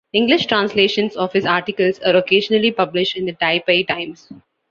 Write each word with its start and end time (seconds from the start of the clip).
English 0.13 0.47
translations 0.47 1.15
of 1.15 1.31
his 1.31 1.45
articles 1.45 1.99
are 1.99 2.15
occasionally 2.15 2.71
published 2.71 3.15
in 3.15 3.27
the 3.27 3.33
"Taipei 3.33 3.87
Times". 3.87 4.31